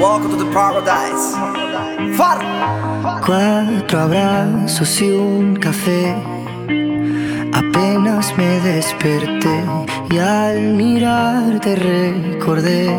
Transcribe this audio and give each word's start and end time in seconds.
Welcome 0.00 0.32
to 0.32 0.36
the 0.36 0.50
paradise. 0.52 1.36
Far. 2.16 2.40
Cuatro 3.24 4.00
abrazos 4.00 5.00
y 5.00 5.12
un 5.12 5.54
café. 5.54 6.16
Apenas 7.52 8.36
me 8.36 8.58
desperté 8.62 9.62
y 10.10 10.18
al 10.18 10.74
mirarte 10.74 11.76
recordé 11.76 12.90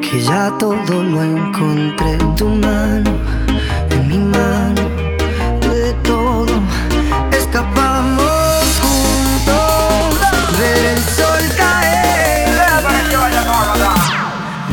que 0.00 0.20
ya 0.20 0.50
todo 0.58 1.00
lo 1.00 1.22
encontré. 1.22 2.18
Tu 2.36 2.48
mano 2.48 3.12
en 3.90 4.08
mi 4.08 4.18
mano 4.18 4.61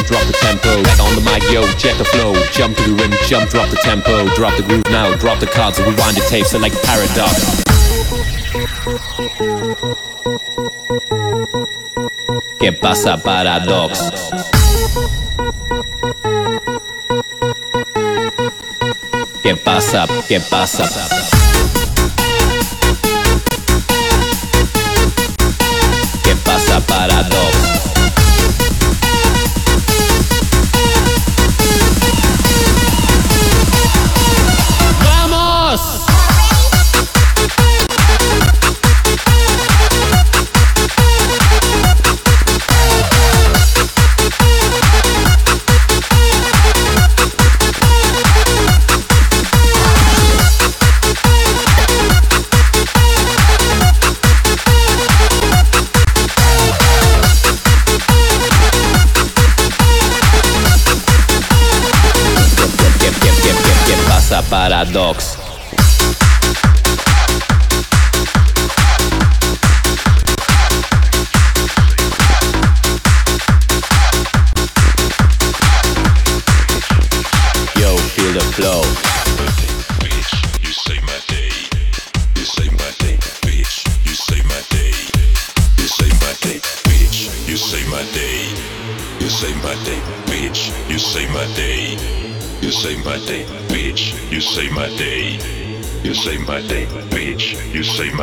Jump 0.00 0.12
drop 0.12 0.26
the 0.26 0.32
tempo. 0.40 0.82
Back 0.82 1.00
on 1.00 1.14
the 1.14 1.20
mic, 1.20 1.42
yo, 1.52 1.62
check 1.76 1.98
the 1.98 2.04
flow. 2.04 2.32
Jump 2.52 2.74
to 2.78 2.82
the 2.84 2.92
rhythm, 2.94 3.18
jump, 3.26 3.50
drop 3.50 3.68
the 3.68 3.76
tempo, 3.76 4.26
drop 4.34 4.56
the 4.56 4.62
groove 4.62 4.84
now, 4.86 5.14
drop 5.16 5.40
the 5.40 5.46
cards, 5.46 5.78
rewind 5.78 6.16
the 6.16 6.24
tape, 6.26 6.46
select 6.46 6.74
paradox. 6.84 7.60
¿Qué 12.58 12.72
pasa 12.72 13.18
paradox? 13.18 14.10
¿Qué 19.42 19.56
pasa? 19.56 20.06
¿Qué 20.26 20.40
pasa? 20.40 20.88
¿Qué 26.24 26.36
pasa? 26.36 26.80
Paradox. 26.86 27.39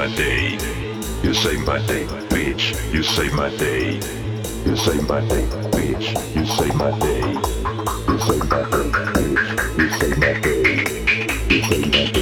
My 0.08 0.16
day. 0.16 0.52
You 1.22 1.34
save 1.34 1.66
my 1.66 1.80
day, 1.86 2.06
bitch. 2.30 2.94
You 2.94 3.04
save 3.04 3.34
my 3.34 3.50
day. 3.58 3.96
You 4.66 4.76
save 4.78 5.08
my 5.08 5.20
day, 5.22 5.46
bitch. 5.76 6.36
You 6.36 6.46
save 6.46 6.76
my 6.76 6.92
day. 7.00 7.34
You 8.08 8.20
save 8.20 8.50
my 8.50 8.64
day, 8.70 8.90
bitch. 9.16 9.78
You 9.78 9.90
save 10.00 10.18
my 10.18 10.34
day. 10.40 10.86
You 11.50 11.62
save 11.64 11.92
my 11.92 12.12
day. 12.12 12.17